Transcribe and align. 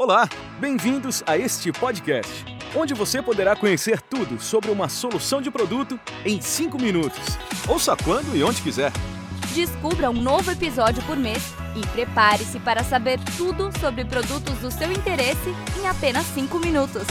Olá, 0.00 0.28
bem-vindos 0.60 1.24
a 1.26 1.36
este 1.36 1.72
podcast, 1.72 2.44
onde 2.76 2.94
você 2.94 3.20
poderá 3.20 3.56
conhecer 3.56 4.00
tudo 4.00 4.40
sobre 4.40 4.70
uma 4.70 4.88
solução 4.88 5.42
de 5.42 5.50
produto 5.50 5.98
em 6.24 6.40
5 6.40 6.80
minutos. 6.80 7.18
Ouça 7.68 7.96
quando 7.96 8.36
e 8.36 8.44
onde 8.44 8.62
quiser. 8.62 8.92
Descubra 9.52 10.08
um 10.08 10.12
novo 10.12 10.52
episódio 10.52 11.02
por 11.02 11.16
mês 11.16 11.52
e 11.76 11.84
prepare-se 11.88 12.60
para 12.60 12.84
saber 12.84 13.18
tudo 13.36 13.76
sobre 13.80 14.04
produtos 14.04 14.56
do 14.60 14.70
seu 14.70 14.92
interesse 14.92 15.50
em 15.82 15.88
apenas 15.88 16.24
5 16.26 16.60
minutos. 16.60 17.02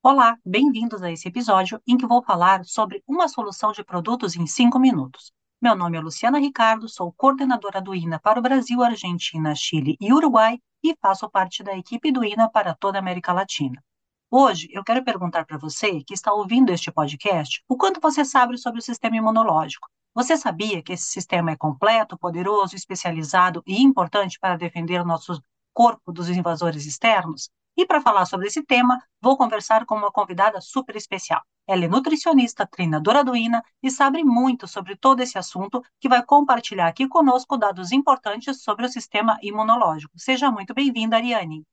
Olá, 0.00 0.36
bem-vindos 0.46 1.02
a 1.02 1.10
esse 1.10 1.26
episódio 1.26 1.82
em 1.88 1.96
que 1.96 2.06
vou 2.06 2.22
falar 2.22 2.64
sobre 2.64 3.02
uma 3.04 3.26
solução 3.26 3.72
de 3.72 3.82
produtos 3.82 4.36
em 4.36 4.46
5 4.46 4.78
minutos. 4.78 5.32
Meu 5.58 5.74
nome 5.74 5.96
é 5.96 6.00
Luciana 6.02 6.38
Ricardo, 6.38 6.86
sou 6.86 7.10
coordenadora 7.10 7.80
do 7.80 7.94
INA 7.94 8.20
para 8.20 8.38
o 8.38 8.42
Brasil, 8.42 8.82
Argentina, 8.82 9.54
Chile 9.54 9.96
e 9.98 10.12
Uruguai 10.12 10.58
e 10.84 10.94
faço 11.00 11.30
parte 11.30 11.62
da 11.62 11.74
equipe 11.74 12.12
do 12.12 12.22
INA 12.22 12.50
para 12.50 12.74
toda 12.74 12.98
a 12.98 13.00
América 13.00 13.32
Latina. 13.32 13.82
Hoje 14.30 14.68
eu 14.70 14.84
quero 14.84 15.02
perguntar 15.02 15.46
para 15.46 15.56
você 15.56 16.04
que 16.04 16.12
está 16.12 16.30
ouvindo 16.30 16.70
este 16.70 16.92
podcast 16.92 17.64
o 17.66 17.74
quanto 17.74 18.02
você 18.02 18.22
sabe 18.22 18.58
sobre 18.58 18.80
o 18.80 18.82
sistema 18.82 19.16
imunológico. 19.16 19.88
Você 20.14 20.36
sabia 20.36 20.82
que 20.82 20.92
esse 20.92 21.06
sistema 21.06 21.52
é 21.52 21.56
completo, 21.56 22.18
poderoso, 22.18 22.76
especializado 22.76 23.62
e 23.66 23.82
importante 23.82 24.38
para 24.38 24.58
defender 24.58 25.00
o 25.00 25.06
nosso 25.06 25.42
corpo 25.72 26.12
dos 26.12 26.28
invasores 26.28 26.84
externos? 26.84 27.48
E 27.74 27.86
para 27.86 28.02
falar 28.02 28.26
sobre 28.26 28.48
esse 28.48 28.62
tema, 28.62 29.02
vou 29.22 29.38
conversar 29.38 29.86
com 29.86 29.94
uma 29.94 30.12
convidada 30.12 30.60
super 30.60 30.96
especial. 30.96 31.40
Ela 31.68 31.86
é 31.86 31.88
nutricionista, 31.88 32.64
treinadora 32.64 33.24
do 33.24 33.34
INA 33.34 33.60
e 33.82 33.90
sabe 33.90 34.22
muito 34.22 34.68
sobre 34.68 34.94
todo 34.94 35.20
esse 35.20 35.36
assunto, 35.36 35.82
que 35.98 36.08
vai 36.08 36.24
compartilhar 36.24 36.86
aqui 36.86 37.08
conosco 37.08 37.56
dados 37.56 37.90
importantes 37.90 38.62
sobre 38.62 38.86
o 38.86 38.88
sistema 38.88 39.36
imunológico. 39.42 40.16
Seja 40.16 40.48
muito 40.48 40.72
bem-vinda, 40.72 41.16
Ariane. 41.16 41.64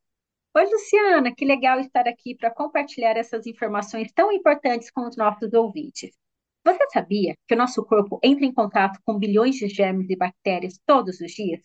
Oi, 0.55 0.65
Luciana, 0.65 1.33
que 1.33 1.45
legal 1.45 1.79
estar 1.79 2.07
aqui 2.07 2.35
para 2.35 2.49
compartilhar 2.49 3.15
essas 3.17 3.45
informações 3.45 4.11
tão 4.13 4.31
importantes 4.31 4.89
com 4.89 5.07
os 5.07 5.15
nossos 5.15 5.53
ouvintes. 5.53 6.09
Você 6.65 6.89
sabia 6.91 7.35
que 7.47 7.53
o 7.53 7.57
nosso 7.57 7.85
corpo 7.85 8.19
entra 8.23 8.45
em 8.45 8.53
contato 8.53 8.99
com 9.05 9.19
bilhões 9.19 9.55
de 9.55 9.67
germes 9.67 10.09
e 10.09 10.15
bactérias 10.15 10.79
todos 10.87 11.19
os 11.19 11.31
dias? 11.31 11.61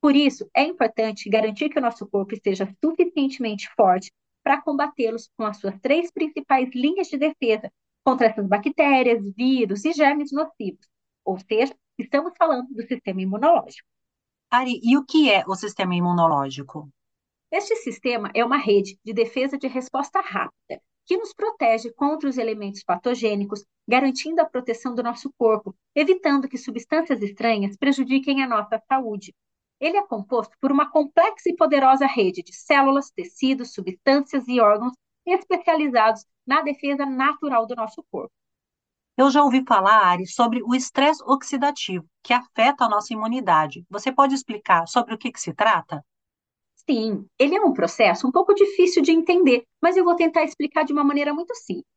Por 0.00 0.14
isso, 0.14 0.48
é 0.54 0.62
importante 0.62 1.28
garantir 1.28 1.68
que 1.68 1.78
o 1.78 1.82
nosso 1.82 2.06
corpo 2.06 2.34
esteja 2.34 2.68
suficientemente 2.84 3.68
forte 3.74 4.12
para 4.42 4.60
combatê-los 4.60 5.30
com 5.36 5.44
as 5.44 5.58
suas 5.58 5.78
três 5.80 6.10
principais 6.10 6.70
linhas 6.74 7.08
de 7.08 7.18
defesa 7.18 7.72
contra 8.04 8.26
essas 8.26 8.46
bactérias, 8.46 9.22
vírus 9.36 9.84
e 9.84 9.92
germes 9.92 10.32
nocivos. 10.32 10.86
Ou 11.24 11.38
seja, 11.38 11.74
estamos 11.98 12.32
falando 12.36 12.68
do 12.68 12.82
sistema 12.86 13.22
imunológico. 13.22 13.88
Ari, 14.50 14.80
e 14.82 14.96
o 14.96 15.04
que 15.04 15.30
é 15.30 15.44
o 15.46 15.54
sistema 15.54 15.94
imunológico? 15.94 16.90
Este 17.50 17.76
sistema 17.76 18.30
é 18.34 18.44
uma 18.44 18.56
rede 18.56 18.98
de 19.04 19.12
defesa 19.12 19.56
de 19.56 19.68
resposta 19.68 20.20
rápida 20.20 20.80
que 21.04 21.16
nos 21.16 21.32
protege 21.34 21.92
contra 21.92 22.28
os 22.28 22.38
elementos 22.38 22.82
patogênicos, 22.82 23.64
garantindo 23.86 24.40
a 24.40 24.44
proteção 24.44 24.94
do 24.94 25.02
nosso 25.02 25.32
corpo, 25.36 25.74
evitando 25.94 26.48
que 26.48 26.56
substâncias 26.56 27.20
estranhas 27.22 27.76
prejudiquem 27.76 28.42
a 28.42 28.48
nossa 28.48 28.80
saúde. 28.88 29.34
Ele 29.82 29.96
é 29.96 30.06
composto 30.06 30.56
por 30.60 30.70
uma 30.70 30.88
complexa 30.88 31.50
e 31.50 31.56
poderosa 31.56 32.06
rede 32.06 32.40
de 32.40 32.54
células, 32.54 33.10
tecidos, 33.10 33.74
substâncias 33.74 34.46
e 34.46 34.60
órgãos 34.60 34.92
especializados 35.26 36.24
na 36.46 36.62
defesa 36.62 37.04
natural 37.04 37.66
do 37.66 37.74
nosso 37.74 38.00
corpo. 38.08 38.32
Eu 39.18 39.28
já 39.28 39.42
ouvi 39.42 39.64
falar, 39.66 40.06
Ari, 40.06 40.24
sobre 40.24 40.62
o 40.62 40.72
estresse 40.72 41.20
oxidativo, 41.24 42.06
que 42.22 42.32
afeta 42.32 42.84
a 42.84 42.88
nossa 42.88 43.12
imunidade. 43.12 43.84
Você 43.90 44.12
pode 44.12 44.36
explicar 44.36 44.86
sobre 44.86 45.14
o 45.14 45.18
que, 45.18 45.32
que 45.32 45.40
se 45.40 45.52
trata? 45.52 46.00
Sim, 46.88 47.26
ele 47.36 47.56
é 47.56 47.60
um 47.60 47.72
processo 47.72 48.28
um 48.28 48.30
pouco 48.30 48.54
difícil 48.54 49.02
de 49.02 49.10
entender, 49.10 49.64
mas 49.82 49.96
eu 49.96 50.04
vou 50.04 50.14
tentar 50.14 50.44
explicar 50.44 50.84
de 50.84 50.92
uma 50.92 51.02
maneira 51.02 51.34
muito 51.34 51.56
simples. 51.56 51.92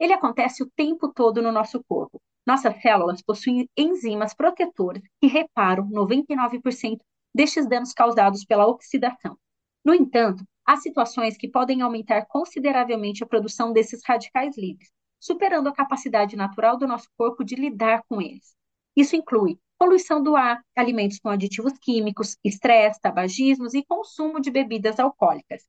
Ele 0.00 0.12
acontece 0.12 0.64
o 0.64 0.70
tempo 0.74 1.12
todo 1.12 1.40
no 1.40 1.52
nosso 1.52 1.80
corpo. 1.88 2.20
Nossas 2.44 2.82
células 2.82 3.22
possuem 3.22 3.68
enzimas 3.76 4.34
protetoras 4.34 5.02
que 5.20 5.28
reparam 5.28 5.88
99% 5.90 6.98
destes 7.34 7.68
danos 7.68 7.92
causados 7.92 8.44
pela 8.44 8.66
oxidação. 8.66 9.36
No 9.84 9.94
entanto, 9.94 10.44
há 10.66 10.76
situações 10.76 11.36
que 11.36 11.48
podem 11.48 11.82
aumentar 11.82 12.26
consideravelmente 12.26 13.24
a 13.24 13.26
produção 13.26 13.72
desses 13.72 14.00
radicais 14.04 14.56
livres, 14.56 14.90
superando 15.18 15.68
a 15.68 15.74
capacidade 15.74 16.36
natural 16.36 16.76
do 16.76 16.86
nosso 16.86 17.08
corpo 17.16 17.44
de 17.44 17.54
lidar 17.54 18.02
com 18.08 18.20
eles. 18.20 18.54
Isso 18.96 19.16
inclui 19.16 19.58
poluição 19.78 20.22
do 20.22 20.36
ar, 20.36 20.62
alimentos 20.76 21.18
com 21.18 21.30
aditivos 21.30 21.72
químicos, 21.80 22.36
estresse, 22.44 23.00
tabagismos 23.00 23.72
e 23.72 23.82
consumo 23.82 24.38
de 24.38 24.50
bebidas 24.50 25.00
alcoólicas. 25.00 25.64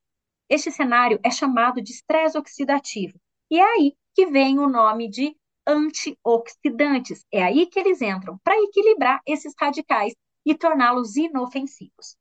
Este 0.50 0.70
cenário 0.70 1.18
é 1.24 1.32
chamado 1.32 1.82
de 1.82 1.94
estresse 1.94 2.38
oxidativo, 2.38 3.18
e 3.50 3.58
é 3.58 3.64
aí 3.64 3.96
que 4.14 4.26
vem 4.26 4.60
o 4.60 4.68
nome 4.68 5.10
de 5.10 5.34
antioxidantes. 5.66 7.26
É 7.32 7.42
aí 7.42 7.68
que 7.68 7.80
eles 7.80 8.02
entram 8.02 8.38
para 8.44 8.62
equilibrar 8.62 9.22
esses 9.26 9.54
radicais 9.58 10.14
e 10.46 10.56
torná-los 10.56 11.16
inofensivos. 11.16 12.18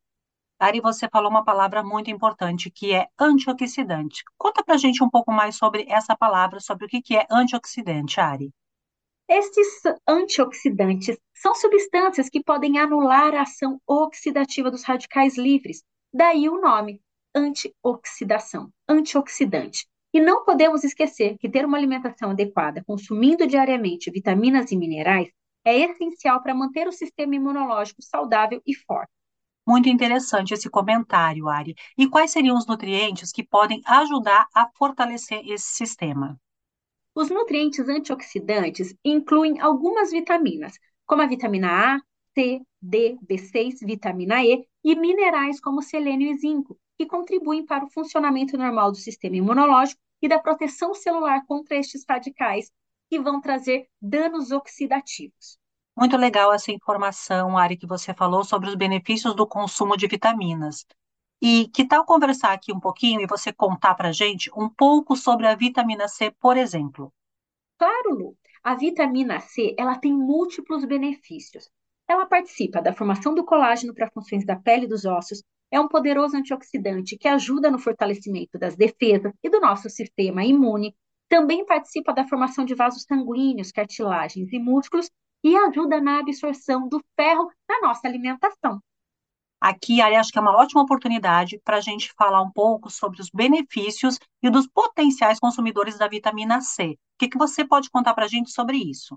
Ari, 0.59 0.81
você 0.81 1.09
falou 1.09 1.31
uma 1.31 1.43
palavra 1.43 1.83
muito 1.83 2.11
importante, 2.11 2.71
que 2.71 2.93
é 2.93 3.07
antioxidante. 3.19 4.23
Conta 4.37 4.63
para 4.63 4.77
gente 4.77 5.03
um 5.03 5.09
pouco 5.09 5.33
mais 5.33 5.57
sobre 5.57 5.87
essa 5.89 6.15
palavra, 6.15 6.61
sobre 6.61 6.85
o 6.85 6.89
que 6.89 7.17
é 7.17 7.27
antioxidante, 7.31 8.21
Ari. 8.21 8.51
Estes 9.27 9.83
antioxidantes 10.07 11.17
são 11.33 11.55
substâncias 11.55 12.29
que 12.29 12.43
podem 12.43 12.79
anular 12.79 13.35
a 13.35 13.43
ação 13.43 13.81
oxidativa 13.87 14.71
dos 14.71 14.83
radicais 14.83 15.39
livres, 15.39 15.83
daí 16.13 16.49
o 16.49 16.61
nome, 16.61 17.01
antioxidação, 17.35 18.71
antioxidante. 18.89 19.87
E 20.13 20.21
não 20.21 20.45
podemos 20.45 20.83
esquecer 20.83 21.39
que 21.39 21.49
ter 21.49 21.65
uma 21.65 21.79
alimentação 21.79 22.31
adequada, 22.31 22.83
consumindo 22.85 23.47
diariamente 23.47 24.11
vitaminas 24.11 24.73
e 24.73 24.77
minerais, 24.77 25.31
é 25.65 25.79
essencial 25.81 26.43
para 26.43 26.55
manter 26.55 26.89
o 26.89 26.93
sistema 26.93 27.35
imunológico 27.35 28.03
saudável 28.03 28.63
e 28.67 28.75
forte. 28.75 29.11
Muito 29.67 29.89
interessante 29.89 30.55
esse 30.55 30.69
comentário, 30.69 31.49
Ari. 31.49 31.75
E 31.97 32.09
quais 32.09 32.31
seriam 32.31 32.57
os 32.57 32.67
nutrientes 32.67 33.31
que 33.31 33.45
podem 33.45 33.81
ajudar 33.87 34.47
a 34.55 34.69
fortalecer 34.77 35.43
esse 35.47 35.77
sistema? 35.77 36.41
Os 37.15 37.29
nutrientes 37.29 37.89
antioxidantes 37.89 38.95
incluem 39.05 39.61
algumas 39.61 40.11
vitaminas, 40.11 40.75
como 41.07 41.23
a 41.23 41.27
vitamina 41.27 41.97
A, 41.97 42.01
C, 42.35 42.61
D, 42.81 43.19
B6, 43.23 43.81
vitamina 43.83 44.45
E 44.45 44.65
e 44.83 44.95
minerais 44.95 45.61
como 45.61 45.83
selênio 45.83 46.33
e 46.33 46.37
zinco, 46.37 46.79
que 46.97 47.07
contribuem 47.07 47.65
para 47.65 47.85
o 47.85 47.91
funcionamento 47.91 48.57
normal 48.57 48.91
do 48.91 48.97
sistema 48.97 49.37
imunológico 49.37 50.01
e 50.23 50.29
da 50.29 50.39
proteção 50.39 50.95
celular 50.95 51.45
contra 51.47 51.77
estes 51.77 52.05
radicais 52.09 52.71
que 53.11 53.19
vão 53.19 53.41
trazer 53.41 53.89
danos 54.01 54.53
oxidativos. 54.53 55.59
Muito 55.99 56.17
legal 56.17 56.53
essa 56.53 56.71
informação, 56.71 57.59
Ari, 57.59 57.77
que 57.77 57.87
você 57.87 58.15
falou 58.15 58.45
sobre 58.45 58.69
os 58.69 58.77
benefícios 58.77 59.35
do 59.35 59.47
consumo 59.47 59.97
de 59.97 60.07
vitaminas. 60.07 60.87
E 61.43 61.69
que 61.75 61.85
tal 61.85 62.05
conversar 62.05 62.53
aqui 62.53 62.73
um 62.73 62.79
pouquinho 62.79 63.21
e 63.21 63.27
você 63.27 63.53
contar 63.53 63.97
para 63.97 64.13
gente 64.13 64.49
um 64.57 64.69
pouco 64.69 65.17
sobre 65.17 65.49
a 65.49 65.57
vitamina 65.57 66.07
C, 66.07 66.31
por 66.39 66.57
exemplo? 66.57 67.13
Claro, 67.77 68.15
Lu. 68.15 68.37
A 68.63 68.77
vitamina 68.77 69.41
C 69.41 69.75
ela 69.77 69.99
tem 69.99 70.13
múltiplos 70.13 70.85
benefícios. 70.85 71.69
Ela 72.07 72.27
participa 72.27 72.81
da 72.81 72.93
formação 72.93 73.35
do 73.35 73.45
colágeno 73.45 73.93
para 73.93 74.11
funções 74.11 74.45
da 74.47 74.55
pele 74.55 74.85
e 74.85 74.89
dos 74.89 75.05
ossos, 75.05 75.43
é 75.71 75.81
um 75.81 75.89
poderoso 75.89 76.37
antioxidante 76.37 77.17
que 77.17 77.29
ajuda 77.29 77.71
no 77.71 77.79
fortalecimento 77.79 78.59
das 78.59 78.77
defesas 78.77 79.33
e 79.43 79.49
do 79.49 79.61
nosso 79.61 79.89
sistema 79.89 80.45
imune, 80.45 80.95
também 81.31 81.65
participa 81.65 82.13
da 82.13 82.27
formação 82.27 82.65
de 82.65 82.75
vasos 82.75 83.05
sanguíneos, 83.05 83.71
cartilagens 83.71 84.53
e 84.53 84.59
músculos 84.59 85.09
e 85.45 85.57
ajuda 85.57 86.01
na 86.01 86.19
absorção 86.19 86.89
do 86.89 87.01
ferro 87.17 87.49
na 87.69 87.81
nossa 87.81 88.07
alimentação. 88.07 88.81
Aqui, 89.61 90.01
acho 90.03 90.33
que 90.33 90.39
é 90.39 90.43
uma 90.43 90.57
ótima 90.57 90.83
oportunidade 90.83 91.61
para 91.65 91.77
a 91.77 91.81
gente 91.81 92.13
falar 92.19 92.43
um 92.43 92.51
pouco 92.51 92.91
sobre 92.91 93.21
os 93.21 93.31
benefícios 93.31 94.19
e 94.43 94.51
dos 94.51 94.67
potenciais 94.67 95.39
consumidores 95.39 95.97
da 95.97 96.09
vitamina 96.09 96.61
C. 96.61 96.93
O 96.93 96.97
que, 97.19 97.29
que 97.29 97.39
você 97.39 97.65
pode 97.65 97.91
contar 97.91 98.15
para 98.15 98.25
a 98.25 98.29
gente 98.29 98.51
sobre 98.51 98.79
isso? 98.79 99.17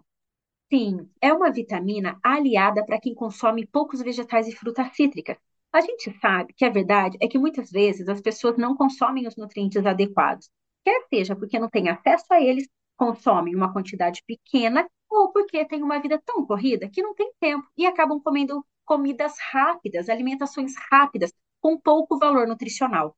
Sim, 0.72 1.10
é 1.20 1.34
uma 1.34 1.52
vitamina 1.52 2.20
aliada 2.22 2.86
para 2.86 3.00
quem 3.00 3.16
consome 3.16 3.66
poucos 3.66 4.02
vegetais 4.02 4.48
e 4.48 4.52
frutas 4.56 4.96
cítricas. 4.96 5.38
A 5.72 5.82
gente 5.82 6.16
sabe 6.20 6.54
que 6.54 6.66
a 6.66 6.70
verdade 6.70 7.18
é 7.20 7.28
que 7.28 7.40
muitas 7.40 7.72
vezes 7.72 8.08
as 8.08 8.22
pessoas 8.22 8.58
não 8.58 8.76
consomem 8.76 9.28
os 9.28 9.36
nutrientes 9.36 9.84
adequados 9.86 10.50
quer 10.84 11.06
seja 11.10 11.36
porque 11.36 11.60
não 11.60 11.70
tem 11.70 11.90
acesso 11.90 12.26
a 12.32 12.42
eles, 12.42 12.68
consomem 12.98 13.56
uma 13.56 13.72
quantidade 13.74 14.22
pequena, 14.26 14.88
ou 15.10 15.32
porque 15.32 15.66
tem 15.66 15.84
uma 15.84 16.00
vida 16.00 16.22
tão 16.26 16.46
corrida 16.46 16.90
que 16.90 17.02
não 17.02 17.14
tem 17.14 17.32
tempo 17.40 17.68
e 17.78 17.86
acabam 17.86 18.20
comendo 18.20 18.66
comidas 18.86 19.34
rápidas, 19.52 20.10
alimentações 20.10 20.74
rápidas, 20.92 21.32
com 21.62 21.80
pouco 21.80 22.18
valor 22.18 22.48
nutricional. 22.48 23.16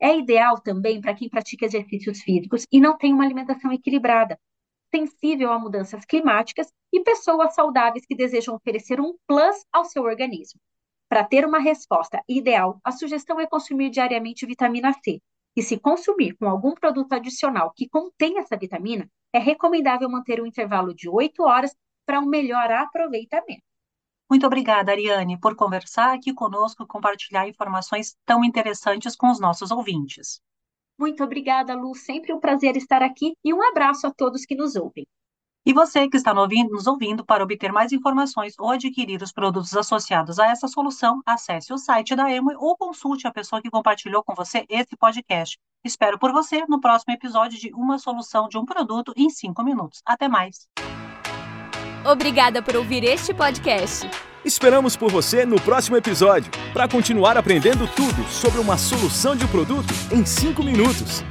É 0.00 0.16
ideal 0.16 0.60
também 0.60 1.00
para 1.00 1.14
quem 1.14 1.28
pratica 1.28 1.66
exercícios 1.66 2.22
físicos 2.22 2.66
e 2.72 2.80
não 2.80 2.96
tem 2.96 3.12
uma 3.12 3.24
alimentação 3.24 3.72
equilibrada, 3.72 4.38
sensível 4.94 5.52
a 5.52 5.58
mudanças 5.58 6.04
climáticas 6.04 6.68
e 6.92 7.00
pessoas 7.00 7.54
saudáveis 7.54 8.04
que 8.04 8.14
desejam 8.14 8.54
oferecer 8.54 9.00
um 9.00 9.14
plus 9.26 9.64
ao 9.72 9.84
seu 9.84 10.02
organismo. 10.02 10.60
Para 11.08 11.24
ter 11.24 11.46
uma 11.46 11.58
resposta 11.58 12.22
ideal, 12.28 12.80
a 12.82 12.90
sugestão 12.90 13.38
é 13.38 13.46
consumir 13.46 13.90
diariamente 13.90 14.46
vitamina 14.46 14.92
C. 15.04 15.20
E 15.56 15.62
se 15.62 15.78
consumir 15.78 16.34
com 16.36 16.48
algum 16.48 16.74
produto 16.74 17.12
adicional 17.12 17.72
que 17.74 17.88
contém 17.88 18.38
essa 18.38 18.56
vitamina, 18.56 19.08
é 19.32 19.38
recomendável 19.38 20.08
manter 20.08 20.40
um 20.40 20.46
intervalo 20.46 20.94
de 20.94 21.08
8 21.08 21.42
horas 21.42 21.74
para 22.06 22.20
um 22.20 22.26
melhor 22.26 22.70
aproveitamento. 22.70 23.62
Muito 24.30 24.46
obrigada, 24.46 24.92
Ariane, 24.92 25.38
por 25.38 25.54
conversar 25.54 26.14
aqui 26.14 26.32
conosco 26.32 26.82
e 26.82 26.86
compartilhar 26.86 27.46
informações 27.46 28.16
tão 28.24 28.42
interessantes 28.42 29.14
com 29.14 29.30
os 29.30 29.38
nossos 29.38 29.70
ouvintes. 29.70 30.40
Muito 30.98 31.22
obrigada, 31.22 31.74
Lu. 31.74 31.94
Sempre 31.94 32.32
um 32.32 32.40
prazer 32.40 32.76
estar 32.76 33.02
aqui 33.02 33.34
e 33.44 33.52
um 33.52 33.62
abraço 33.62 34.06
a 34.06 34.12
todos 34.12 34.46
que 34.46 34.54
nos 34.54 34.74
ouvem. 34.74 35.04
E 35.64 35.72
você 35.72 36.08
que 36.08 36.16
está 36.16 36.34
nos 36.34 36.88
ouvindo, 36.88 37.24
para 37.24 37.44
obter 37.44 37.70
mais 37.70 37.92
informações 37.92 38.54
ou 38.58 38.70
adquirir 38.70 39.22
os 39.22 39.30
produtos 39.30 39.76
associados 39.76 40.40
a 40.40 40.48
essa 40.48 40.66
solução, 40.66 41.22
acesse 41.24 41.72
o 41.72 41.78
site 41.78 42.16
da 42.16 42.28
Emoi 42.32 42.56
ou 42.58 42.76
consulte 42.76 43.28
a 43.28 43.32
pessoa 43.32 43.62
que 43.62 43.70
compartilhou 43.70 44.24
com 44.24 44.34
você 44.34 44.66
esse 44.68 44.96
podcast. 44.96 45.56
Espero 45.84 46.18
por 46.18 46.32
você 46.32 46.66
no 46.68 46.80
próximo 46.80 47.14
episódio 47.14 47.60
de 47.60 47.72
Uma 47.74 47.96
Solução 47.96 48.48
de 48.48 48.58
um 48.58 48.64
Produto 48.64 49.12
em 49.16 49.30
5 49.30 49.62
Minutos. 49.62 50.00
Até 50.04 50.26
mais! 50.26 50.66
Obrigada 52.04 52.60
por 52.60 52.74
ouvir 52.74 53.04
este 53.04 53.32
podcast. 53.32 54.10
Esperamos 54.44 54.96
por 54.96 55.12
você 55.12 55.46
no 55.46 55.60
próximo 55.60 55.96
episódio 55.96 56.50
para 56.72 56.88
continuar 56.88 57.36
aprendendo 57.36 57.86
tudo 57.94 58.24
sobre 58.24 58.58
uma 58.58 58.76
solução 58.76 59.36
de 59.36 59.46
produto 59.46 59.94
em 60.10 60.26
5 60.26 60.60
minutos. 60.64 61.22